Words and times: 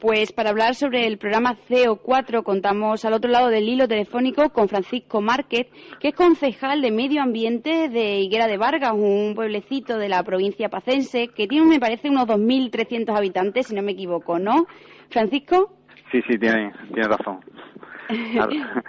Pues 0.00 0.30
para 0.32 0.50
hablar 0.50 0.74
sobre 0.74 1.06
el 1.06 1.16
programa 1.16 1.56
CO4 1.68 2.42
contamos 2.42 3.06
al 3.06 3.14
otro 3.14 3.30
lado 3.30 3.48
del 3.48 3.66
hilo 3.66 3.88
telefónico 3.88 4.50
con 4.50 4.68
Francisco 4.68 5.22
Márquez, 5.22 5.68
que 6.00 6.08
es 6.08 6.14
concejal 6.14 6.82
de 6.82 6.90
Medio 6.90 7.22
Ambiente 7.22 7.88
de 7.88 8.18
Higuera 8.18 8.46
de 8.46 8.58
Vargas, 8.58 8.92
un 8.92 9.32
pueblecito 9.34 9.96
de 9.96 10.10
la 10.10 10.22
provincia 10.22 10.68
pacense 10.68 11.28
que 11.28 11.46
tiene, 11.46 11.66
me 11.66 11.80
parece, 11.80 12.10
unos 12.10 12.26
2.300 12.26 13.16
habitantes, 13.16 13.68
si 13.68 13.74
no 13.74 13.80
me 13.80 13.92
equivoco, 13.92 14.38
¿no? 14.38 14.66
Francisco. 15.08 15.72
Sí, 16.12 16.20
sí, 16.28 16.38
tiene, 16.38 16.72
tiene 16.92 17.08
razón. 17.08 17.40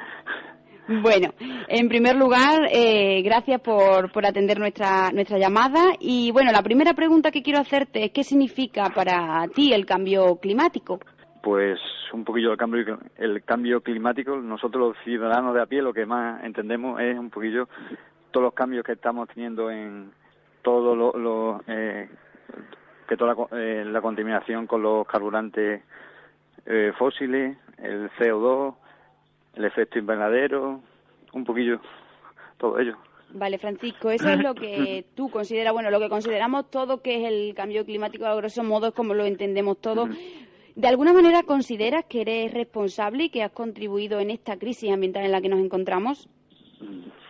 Bueno, 0.87 1.33
en 1.67 1.89
primer 1.89 2.15
lugar, 2.15 2.67
eh, 2.71 3.21
gracias 3.21 3.59
por, 3.59 4.11
por, 4.11 4.25
atender 4.25 4.57
nuestra, 4.57 5.11
nuestra 5.11 5.37
llamada. 5.37 5.93
Y 5.99 6.31
bueno, 6.31 6.51
la 6.51 6.61
primera 6.61 6.93
pregunta 6.93 7.29
que 7.29 7.43
quiero 7.43 7.59
hacerte 7.59 8.05
es, 8.05 8.11
¿qué 8.11 8.23
significa 8.23 8.89
para 8.95 9.45
ti 9.53 9.73
el 9.73 9.85
cambio 9.85 10.37
climático? 10.37 10.99
Pues 11.43 11.79
un 12.13 12.23
poquillo 12.23 12.51
el 12.51 12.57
cambio, 12.57 12.99
el 13.17 13.43
cambio 13.43 13.81
climático, 13.81 14.37
nosotros 14.37 14.89
los 14.89 15.03
ciudadanos 15.03 15.53
de 15.53 15.61
a 15.61 15.65
pie 15.65 15.81
lo 15.81 15.93
que 15.93 16.05
más 16.05 16.43
entendemos 16.43 16.99
es 17.01 17.17
un 17.17 17.29
poquillo 17.29 17.67
todos 18.31 18.45
los 18.45 18.53
cambios 18.53 18.85
que 18.85 18.93
estamos 18.93 19.27
teniendo 19.29 19.69
en 19.69 20.11
todo 20.61 20.95
lo, 20.95 21.61
eh, 21.67 22.09
que 23.07 23.17
toda 23.17 23.33
la, 23.33 23.57
eh, 23.59 23.85
la, 23.85 24.01
contaminación 24.01 24.67
con 24.67 24.81
los 24.81 25.07
carburantes 25.07 25.81
eh, 26.65 26.91
fósiles, 26.97 27.57
el 27.77 28.09
CO2, 28.11 28.75
el 29.57 29.65
efecto 29.65 29.99
invernadero, 29.99 30.81
un 31.33 31.43
poquillo 31.43 31.81
todo 32.57 32.79
ello. 32.79 32.97
Vale, 33.33 33.57
Francisco, 33.57 34.09
eso 34.09 34.29
es 34.29 34.39
lo 34.39 34.55
que 34.55 35.05
tú 35.15 35.29
consideras, 35.29 35.73
bueno, 35.73 35.89
lo 35.89 35.99
que 35.99 36.09
consideramos 36.09 36.69
todo 36.69 37.01
que 37.01 37.17
es 37.17 37.31
el 37.31 37.53
cambio 37.55 37.83
climático, 37.85 38.25
a 38.25 38.35
grosso 38.35 38.63
modo 38.63 38.87
es 38.87 38.93
como 38.93 39.13
lo 39.13 39.25
entendemos 39.25 39.79
todos. 39.81 40.09
¿De 40.75 40.87
alguna 40.87 41.11
manera 41.11 41.41
consideras 41.43 42.05
que 42.05 42.21
eres 42.21 42.53
responsable 42.53 43.25
y 43.25 43.29
que 43.29 43.43
has 43.43 43.51
contribuido 43.51 44.19
en 44.19 44.29
esta 44.29 44.57
crisis 44.57 44.91
ambiental 44.91 45.25
en 45.25 45.31
la 45.31 45.41
que 45.41 45.49
nos 45.49 45.59
encontramos? 45.59 46.29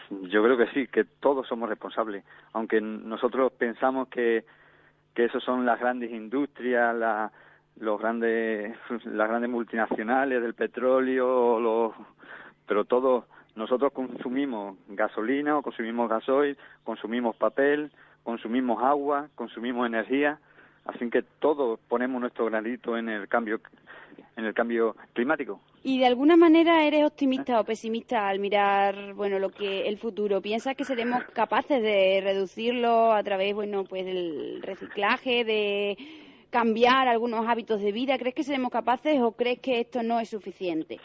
Yo 0.09 0.44
creo 0.44 0.58
que 0.58 0.67
sí, 0.73 0.88
que 0.88 1.05
todos 1.05 1.48
somos 1.48 1.70
responsables, 1.70 2.25
aunque 2.53 2.81
nosotros 2.81 3.53
pensamos 3.53 4.09
que, 4.09 4.44
que 5.16 5.25
eso 5.25 5.39
son 5.39 5.66
las 5.66 5.80
grandes 5.80 6.11
industrias, 6.11 6.94
la, 6.95 7.31
los 7.80 8.00
grandes, 8.00 8.75
las 9.06 9.28
grandes 9.28 9.50
multinacionales 9.50 10.42
del 10.42 10.53
petróleo, 10.53 11.59
los, 11.59 11.94
pero 12.66 12.86
todos 12.86 13.25
nosotros 13.56 13.92
consumimos 13.92 14.78
gasolina 14.88 15.58
o 15.58 15.61
consumimos 15.61 16.09
gasoil, 16.09 16.58
consumimos 16.83 17.36
papel, 17.36 17.92
consumimos 18.23 18.83
agua, 18.83 19.30
consumimos 19.36 19.88
energía, 19.88 20.39
así 20.86 21.09
que 21.09 21.23
todos 21.39 21.80
ponemos 21.88 22.22
nuestro 22.22 22.45
granito 22.45 22.98
en 22.98 23.09
el 23.09 23.27
cambio 23.27 23.60
en 24.36 24.45
el 24.45 24.54
cambio 24.54 24.95
climático. 25.14 25.59
¿Y 25.83 25.99
de 25.99 26.05
alguna 26.05 26.38
manera 26.38 26.86
eres 26.86 27.05
optimista 27.05 27.59
o 27.59 27.64
pesimista 27.64 28.27
al 28.27 28.39
mirar, 28.39 29.14
bueno, 29.14 29.39
lo 29.39 29.49
que 29.49 29.88
el 29.88 29.98
futuro? 29.98 30.42
¿Piensas 30.42 30.76
que 30.76 30.86
seremos 30.86 31.23
capaces 31.33 31.82
de 31.82 32.21
reducirlo 32.23 33.14
a 33.14 33.23
través, 33.23 33.55
bueno, 33.55 33.83
pues 33.83 34.05
del 34.05 34.61
reciclaje, 34.61 35.44
de 35.44 35.98
cambiar 36.49 37.08
algunos 37.08 37.47
hábitos 37.47 37.81
de 37.81 37.91
vida? 37.91 38.17
¿Crees 38.17 38.35
que 38.35 38.43
seremos 38.43 38.71
capaces 38.71 39.19
o 39.21 39.31
crees 39.33 39.59
que 39.59 39.80
esto 39.80 40.03
no 40.03 40.19
es 40.19 40.30
suficiente? 40.30 40.99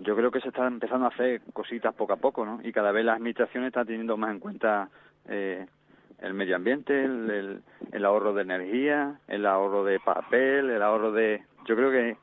Yo 0.00 0.14
creo 0.14 0.30
que 0.30 0.40
se 0.40 0.48
están 0.48 0.74
empezando 0.74 1.06
a 1.06 1.08
hacer 1.08 1.42
cositas 1.52 1.94
poco 1.94 2.12
a 2.12 2.16
poco, 2.16 2.44
¿no? 2.44 2.60
Y 2.62 2.72
cada 2.72 2.92
vez 2.92 3.04
las 3.04 3.16
administraciones 3.16 3.68
están 3.68 3.86
teniendo 3.86 4.16
más 4.16 4.30
en 4.30 4.38
cuenta 4.38 4.88
eh, 5.28 5.66
el 6.20 6.34
medio 6.34 6.56
ambiente, 6.56 7.04
el, 7.04 7.62
el, 7.92 8.04
ahorro 8.04 8.32
de 8.32 8.42
energía, 8.42 9.18
el 9.26 9.44
ahorro 9.46 9.84
de 9.84 9.98
papel, 10.00 10.70
el 10.70 10.82
ahorro 10.82 11.12
de... 11.12 11.42
Yo 11.66 11.74
creo 11.74 11.90
que 11.90 12.16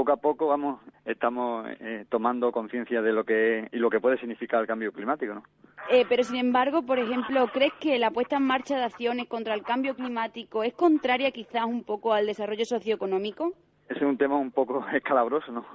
poco 0.00 0.12
a 0.12 0.16
poco 0.16 0.46
vamos 0.46 0.80
estamos 1.04 1.66
eh, 1.78 2.06
tomando 2.08 2.50
conciencia 2.52 3.02
de 3.02 3.12
lo 3.12 3.22
que 3.22 3.68
y 3.70 3.76
lo 3.76 3.90
que 3.90 4.00
puede 4.00 4.16
significar 4.16 4.62
el 4.62 4.66
cambio 4.66 4.92
climático, 4.92 5.34
¿no? 5.34 5.42
Eh, 5.90 6.06
pero 6.08 6.22
sin 6.22 6.36
embargo, 6.36 6.80
por 6.86 6.98
ejemplo, 6.98 7.46
¿crees 7.52 7.74
que 7.74 7.98
la 7.98 8.10
puesta 8.10 8.36
en 8.36 8.44
marcha 8.44 8.78
de 8.78 8.84
acciones 8.84 9.28
contra 9.28 9.52
el 9.52 9.62
cambio 9.62 9.94
climático 9.94 10.64
es 10.64 10.72
contraria 10.72 11.32
quizás 11.32 11.66
un 11.66 11.84
poco 11.84 12.14
al 12.14 12.24
desarrollo 12.24 12.64
socioeconómico? 12.64 13.52
Ese 13.90 13.98
es 13.98 14.06
un 14.06 14.16
tema 14.16 14.38
un 14.38 14.52
poco 14.52 14.86
escalabroso, 14.94 15.52
¿no? 15.52 15.66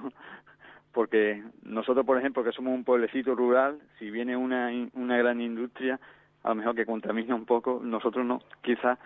Porque 0.90 1.44
nosotros, 1.62 2.04
por 2.04 2.18
ejemplo, 2.18 2.42
que 2.42 2.50
somos 2.50 2.74
un 2.74 2.82
pueblecito 2.82 3.36
rural, 3.36 3.78
si 4.00 4.10
viene 4.10 4.36
una, 4.36 4.72
una 4.94 5.18
gran 5.18 5.40
industria, 5.40 6.00
a 6.42 6.48
lo 6.48 6.56
mejor 6.56 6.74
que 6.74 6.84
contamina 6.84 7.36
un 7.36 7.44
poco, 7.44 7.78
nosotros 7.80 8.26
no, 8.26 8.40
quizás 8.60 8.98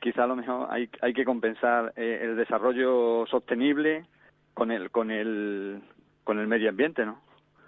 quizá 0.00 0.24
a 0.24 0.26
lo 0.26 0.36
mejor 0.36 0.66
hay, 0.70 0.88
hay 1.00 1.12
que 1.14 1.24
compensar 1.24 1.92
eh, 1.96 2.20
el 2.22 2.36
desarrollo 2.36 3.26
sostenible 3.26 4.04
con 4.58 4.72
el 4.72 4.90
con 4.90 5.12
el 5.12 5.80
con 6.24 6.40
el 6.40 6.48
medio 6.48 6.68
ambiente, 6.68 7.06
¿no? 7.06 7.20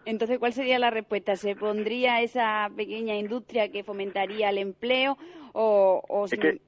Entonces, 0.04 0.40
¿cuál 0.40 0.52
sería 0.52 0.78
la 0.80 0.90
respuesta? 0.90 1.36
¿Se 1.36 1.54
pondría 1.54 2.20
esa 2.20 2.68
pequeña 2.76 3.16
industria 3.16 3.70
que 3.70 3.84
fomentaría 3.84 4.50
el 4.50 4.58
empleo 4.58 5.16
o, 5.52 6.02
o 6.08 6.24
es, 6.24 6.32
que, 6.40 6.60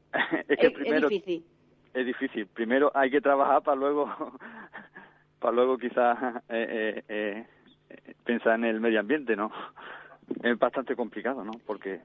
es, 0.49 0.59
que 0.59 0.71
primero, 0.71 1.09
difícil? 1.09 1.45
Es 1.93 2.07
difícil. 2.07 2.47
Primero 2.47 2.93
hay 2.95 3.11
que 3.11 3.21
trabajar 3.21 3.63
para 3.63 3.77
luego 3.77 4.07
para 5.41 5.55
luego 5.57 5.77
quizás 5.77 6.17
eh, 6.49 7.03
eh, 7.09 7.47
eh, 7.89 8.15
pensar 8.25 8.55
en 8.55 8.67
el 8.67 8.81
medio 8.81 9.01
ambiente, 9.01 9.35
¿no? 9.35 9.51
Es 10.41 10.57
bastante 10.57 10.95
complicado, 10.95 11.45
¿no? 11.45 11.53
Porque 11.67 12.01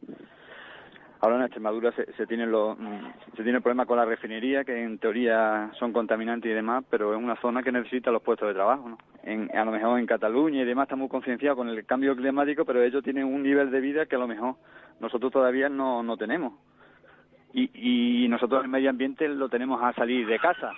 Ahora 1.19 1.38
en 1.38 1.44
Extremadura 1.44 1.91
se, 1.94 2.11
se 2.13 2.28
tiene 2.28 2.45
los, 2.45 2.78
mm, 2.78 3.35
se 3.35 3.44
tiene 3.44 3.57
el 3.57 3.61
problema 3.63 3.85
con 3.85 3.97
la 3.97 4.05
refinería, 4.05 4.63
que 4.63 4.83
en 4.83 5.00
teoría 5.00 5.72
son 5.79 5.91
contaminantes 5.91 6.51
y 6.51 6.53
demás, 6.53 6.83
pero 6.89 7.13
es 7.13 7.17
una 7.17 7.35
zona 7.41 7.63
que 7.63 7.72
necesita 7.72 8.11
los 8.11 8.22
puestos 8.22 8.47
de 8.47 8.53
trabajo. 8.53 8.89
¿no? 8.89 8.97
En, 9.23 9.50
a 9.57 9.66
lo 9.66 9.72
mejor 9.72 10.00
en 10.00 10.06
Cataluña 10.06 10.61
y 10.61 10.66
demás 10.66 10.85
estamos 10.85 11.09
concienciados 11.09 11.57
con 11.57 11.69
el 11.69 11.85
cambio 11.85 12.16
climático, 12.16 12.66
pero 12.66 12.83
ellos 12.83 13.03
tienen 13.03 13.25
un 13.25 13.41
nivel 13.41 13.72
de 13.72 13.81
vida 13.81 14.06
que 14.06 14.16
a 14.16 14.19
lo 14.19 14.27
mejor 14.27 14.56
nosotros 15.00 15.31
todavía 15.31 15.69
no, 15.69 16.03
no 16.03 16.17
tenemos. 16.17 16.53
Y, 17.53 18.23
y 18.23 18.27
nosotros 18.27 18.63
el 18.63 18.69
medio 18.69 18.89
ambiente 18.89 19.27
lo 19.27 19.50
tenemos 19.50 19.81
a 19.81 19.94
salir 19.94 20.27
de 20.27 20.38
casa. 20.38 20.72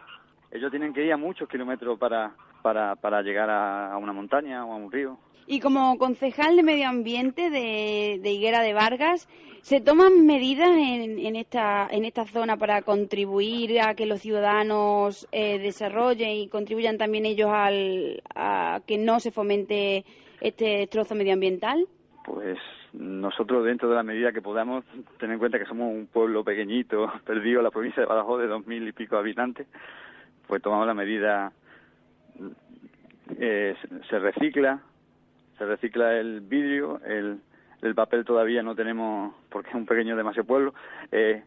Ellos 0.52 0.72
tienen 0.72 0.94
que 0.94 1.06
ir 1.06 1.12
a 1.12 1.18
muchos 1.18 1.50
kilómetros 1.50 2.00
para, 2.00 2.32
para, 2.62 2.96
para 2.96 3.22
llegar 3.22 3.50
a 3.50 3.98
una 3.98 4.14
montaña 4.14 4.66
o 4.66 4.74
a 4.74 4.76
un 4.76 4.92
río. 4.92 5.18
Y 5.52 5.62
como 5.62 5.98
concejal 5.98 6.56
de 6.58 6.62
medio 6.62 6.88
ambiente 6.88 7.50
de, 7.50 8.22
Higuera 8.24 8.62
de 8.62 8.76
Vargas, 8.76 9.28
¿se 9.64 9.82
toman 9.82 10.28
medidas 10.28 10.70
en, 10.78 11.36
esta, 11.36 11.88
en 11.90 12.06
esta 12.06 12.26
zona 12.26 12.56
para 12.56 12.84
contribuir 12.84 13.82
a 13.82 13.96
que 13.96 14.06
los 14.06 14.22
ciudadanos 14.22 15.28
eh, 15.32 15.58
desarrollen 15.58 16.30
y 16.30 16.50
contribuyan 16.50 17.00
también 17.00 17.26
ellos 17.26 17.50
al, 17.52 18.22
a 18.36 18.82
que 18.86 19.00
no 19.00 19.20
se 19.20 19.32
fomente 19.32 20.06
este 20.40 20.66
destrozo 20.82 21.16
medioambiental? 21.16 21.88
Pues 22.24 22.60
nosotros 22.94 23.66
dentro 23.66 23.90
de 23.90 23.96
la 23.96 24.04
medida 24.04 24.32
que 24.32 24.44
podamos 24.44 24.86
tener 25.18 25.34
en 25.34 25.40
cuenta 25.40 25.58
que 25.58 25.66
somos 25.66 25.92
un 25.92 26.06
pueblo 26.06 26.44
pequeñito 26.44 27.12
perdido 27.26 27.62
en 27.62 27.64
la 27.64 27.72
provincia 27.72 28.04
de 28.04 28.08
Badajoz 28.08 28.40
de 28.40 28.48
dos 28.48 28.68
mil 28.68 28.88
y 28.88 28.92
pico 28.92 29.18
habitantes 29.18 29.66
pues 30.46 30.62
tomamos 30.62 30.86
la 30.86 30.94
medida 30.94 31.52
eh, 33.38 33.76
se 34.10 34.20
recicla 34.20 34.82
se 35.60 35.66
recicla 35.66 36.18
el 36.18 36.40
vidrio, 36.40 37.02
el, 37.06 37.42
el 37.82 37.94
papel 37.94 38.24
todavía 38.24 38.64
no 38.64 38.76
tenemos 38.76 39.36
porque 39.50 39.70
es 39.70 39.76
un 39.76 39.86
pequeño 39.86 40.16
demasiado 40.16 40.48
pueblo. 40.48 40.74
Eh, 41.12 41.44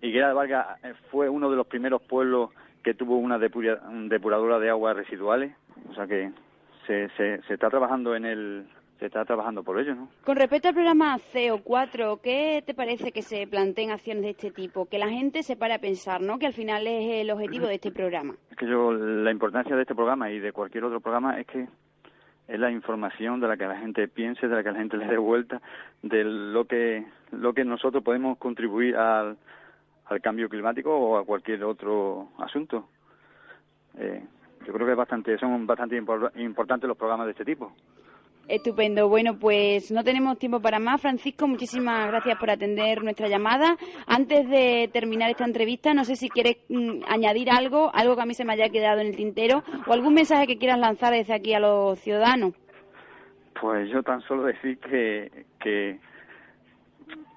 Higuera 0.00 0.28
de 0.28 0.34
Vargas 0.34 0.78
eh, 0.82 0.94
fue 1.10 1.28
uno 1.28 1.50
de 1.50 1.56
los 1.56 1.66
primeros 1.66 2.02
pueblos 2.02 2.50
que 2.82 2.94
tuvo 2.94 3.18
una 3.18 3.38
depuradora 3.38 4.58
de 4.58 4.70
aguas 4.70 4.96
residuales, 4.96 5.54
o 5.88 5.94
sea 5.94 6.06
que 6.06 6.32
se, 6.86 7.08
se, 7.10 7.42
se 7.42 7.54
está 7.54 7.70
trabajando 7.70 8.16
en 8.16 8.24
el 8.24 8.66
se 9.02 9.06
está 9.06 9.24
trabajando 9.24 9.64
por 9.64 9.80
ello, 9.80 9.96
¿no? 9.96 10.08
Con 10.24 10.36
respecto 10.36 10.68
al 10.68 10.74
programa 10.74 11.18
CO4, 11.18 12.20
¿qué 12.22 12.62
te 12.64 12.72
parece 12.72 13.10
que 13.10 13.22
se 13.22 13.48
planteen 13.48 13.90
acciones 13.90 14.22
de 14.22 14.30
este 14.30 14.52
tipo? 14.52 14.86
Que 14.86 14.96
la 14.96 15.08
gente 15.08 15.42
se 15.42 15.56
pare 15.56 15.74
a 15.74 15.80
pensar, 15.80 16.20
¿no? 16.20 16.38
Que 16.38 16.46
al 16.46 16.52
final 16.52 16.86
es 16.86 17.20
el 17.20 17.32
objetivo 17.32 17.66
de 17.66 17.74
este 17.74 17.90
programa. 18.00 18.36
Es 18.48 18.56
que 18.56 18.68
yo, 18.68 18.92
la 18.92 19.32
importancia 19.32 19.74
de 19.74 19.82
este 19.82 19.96
programa 19.96 20.30
y 20.30 20.38
de 20.38 20.52
cualquier 20.52 20.84
otro 20.84 21.00
programa 21.00 21.40
es 21.40 21.48
que 21.48 21.66
es 22.46 22.60
la 22.60 22.70
información 22.70 23.40
de 23.40 23.48
la 23.48 23.56
que 23.56 23.66
la 23.66 23.76
gente 23.76 24.06
piense, 24.06 24.46
de 24.46 24.54
la 24.54 24.62
que 24.62 24.70
la 24.70 24.78
gente 24.78 24.96
le 24.96 25.06
dé 25.06 25.18
vuelta, 25.18 25.60
de 26.02 26.22
lo 26.22 26.64
que, 26.66 27.04
lo 27.32 27.54
que 27.54 27.64
nosotros 27.64 28.04
podemos 28.04 28.38
contribuir 28.38 28.94
al, 28.94 29.36
al 30.04 30.20
cambio 30.20 30.48
climático 30.48 30.96
o 30.96 31.16
a 31.16 31.24
cualquier 31.24 31.64
otro 31.64 32.28
asunto. 32.38 32.88
Eh, 33.98 34.22
yo 34.64 34.72
creo 34.72 34.86
que 34.86 34.92
es 34.92 34.98
bastante, 34.98 35.36
son 35.38 35.66
bastante 35.66 35.96
importantes 35.96 36.86
los 36.86 36.96
programas 36.96 37.26
de 37.26 37.32
este 37.32 37.44
tipo. 37.44 37.72
Estupendo. 38.48 39.08
Bueno, 39.08 39.38
pues 39.38 39.90
no 39.92 40.02
tenemos 40.02 40.38
tiempo 40.38 40.60
para 40.60 40.78
más. 40.78 41.00
Francisco, 41.00 41.46
muchísimas 41.46 42.08
gracias 42.08 42.38
por 42.38 42.50
atender 42.50 43.02
nuestra 43.02 43.28
llamada. 43.28 43.76
Antes 44.06 44.48
de 44.48 44.90
terminar 44.92 45.30
esta 45.30 45.44
entrevista, 45.44 45.94
no 45.94 46.04
sé 46.04 46.16
si 46.16 46.28
quieres 46.28 46.56
mm, 46.68 47.04
añadir 47.08 47.50
algo, 47.50 47.90
algo 47.94 48.16
que 48.16 48.22
a 48.22 48.26
mí 48.26 48.34
se 48.34 48.44
me 48.44 48.52
haya 48.54 48.68
quedado 48.68 49.00
en 49.00 49.08
el 49.08 49.16
tintero, 49.16 49.62
o 49.86 49.92
algún 49.92 50.14
mensaje 50.14 50.46
que 50.46 50.58
quieras 50.58 50.78
lanzar 50.78 51.12
desde 51.12 51.34
aquí 51.34 51.54
a 51.54 51.60
los 51.60 51.98
ciudadanos. 52.00 52.54
Pues 53.60 53.88
yo 53.90 54.02
tan 54.02 54.20
solo 54.22 54.42
decir 54.42 54.78
que, 54.78 55.46
que, 55.60 56.00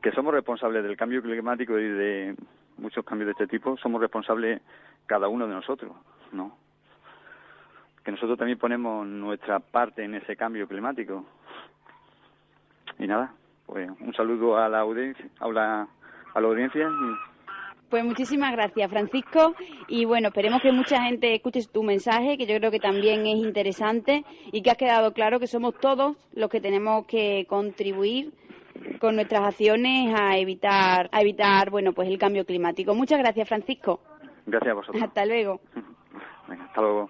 que 0.01 0.11
somos 0.11 0.33
responsables 0.33 0.83
del 0.83 0.97
cambio 0.97 1.21
climático 1.21 1.77
y 1.77 1.87
de 1.87 2.35
muchos 2.77 3.05
cambios 3.05 3.27
de 3.27 3.31
este 3.33 3.47
tipo, 3.47 3.77
somos 3.77 4.01
responsables 4.01 4.61
cada 5.05 5.27
uno 5.27 5.47
de 5.47 5.53
nosotros, 5.53 5.91
¿no? 6.31 6.64
Que 8.05 8.11
nosotros 8.11 8.37
también 8.37 8.59
ponemos 8.59 9.05
nuestra 9.07 9.59
parte 9.59 10.03
en 10.03 10.13
ese 10.13 10.35
cambio 10.35 10.67
climático. 10.67 11.25
Y 12.99 13.07
nada, 13.07 13.33
pues 13.65 13.89
un 13.99 14.13
saludo 14.13 14.57
a 14.57 14.69
la 14.69 14.81
audiencia, 14.81 15.25
a 15.39 15.47
la, 15.49 15.87
a 16.35 16.39
la 16.39 16.47
audiencia. 16.47 16.87
Pues 17.89 18.05
muchísimas 18.05 18.51
gracias, 18.51 18.91
Francisco. 18.91 19.55
Y 19.87 20.05
bueno, 20.05 20.27
esperemos 20.27 20.61
que 20.61 20.71
mucha 20.71 21.01
gente 21.01 21.33
escuche 21.33 21.61
tu 21.65 21.81
mensaje, 21.81 22.37
que 22.37 22.45
yo 22.45 22.55
creo 22.57 22.69
que 22.69 22.79
también 22.79 23.25
es 23.25 23.37
interesante 23.37 24.23
y 24.51 24.61
que 24.61 24.69
ha 24.69 24.75
quedado 24.75 25.11
claro 25.13 25.39
que 25.39 25.47
somos 25.47 25.73
todos 25.79 26.15
los 26.33 26.49
que 26.51 26.61
tenemos 26.61 27.07
que 27.07 27.45
contribuir 27.49 28.33
con 28.99 29.15
nuestras 29.15 29.47
acciones 29.47 30.13
a 30.15 30.37
evitar, 30.37 31.09
a 31.11 31.21
evitar, 31.21 31.71
bueno, 31.71 31.93
pues 31.93 32.07
el 32.07 32.19
cambio 32.19 32.45
climático. 32.45 32.93
Muchas 32.93 33.17
gracias, 33.17 33.47
Francisco. 33.47 33.99
Gracias 34.45 34.71
a 34.71 34.75
vosotros. 34.75 35.03
Hasta 35.03 35.25
luego. 35.25 35.59
hasta 36.47 36.81
luego. 36.81 37.09